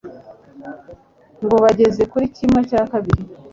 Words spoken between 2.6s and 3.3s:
cya kabiri